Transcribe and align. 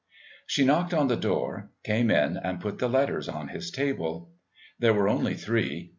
She 0.47 0.65
knocked 0.65 0.95
on 0.95 1.09
the 1.09 1.15
door, 1.15 1.69
came 1.83 2.09
in 2.09 2.35
and 2.35 2.59
put 2.59 2.79
the 2.79 2.89
letters 2.89 3.29
on 3.29 3.49
his 3.49 3.69
table. 3.69 4.31
There 4.79 4.95
were 4.95 5.07
only 5.07 5.35
three. 5.35 5.89